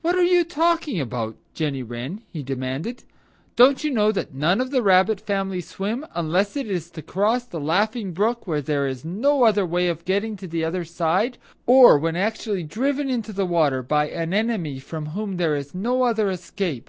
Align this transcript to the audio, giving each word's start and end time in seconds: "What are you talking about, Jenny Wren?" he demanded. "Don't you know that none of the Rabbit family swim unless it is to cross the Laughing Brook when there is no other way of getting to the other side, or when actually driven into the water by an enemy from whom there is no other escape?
"What 0.00 0.14
are 0.16 0.24
you 0.24 0.42
talking 0.42 0.98
about, 0.98 1.36
Jenny 1.52 1.82
Wren?" 1.82 2.22
he 2.32 2.42
demanded. 2.42 3.04
"Don't 3.56 3.84
you 3.84 3.90
know 3.90 4.10
that 4.10 4.32
none 4.32 4.58
of 4.58 4.70
the 4.70 4.82
Rabbit 4.82 5.20
family 5.20 5.60
swim 5.60 6.06
unless 6.14 6.56
it 6.56 6.66
is 6.66 6.90
to 6.92 7.02
cross 7.02 7.44
the 7.44 7.60
Laughing 7.60 8.12
Brook 8.14 8.46
when 8.46 8.62
there 8.62 8.86
is 8.88 9.04
no 9.04 9.42
other 9.44 9.66
way 9.66 9.88
of 9.88 10.06
getting 10.06 10.38
to 10.38 10.46
the 10.48 10.64
other 10.64 10.86
side, 10.86 11.36
or 11.66 11.98
when 11.98 12.16
actually 12.16 12.62
driven 12.62 13.10
into 13.10 13.34
the 13.34 13.44
water 13.44 13.82
by 13.82 14.08
an 14.08 14.32
enemy 14.32 14.78
from 14.78 15.08
whom 15.10 15.36
there 15.36 15.54
is 15.56 15.74
no 15.74 16.04
other 16.04 16.30
escape? 16.30 16.88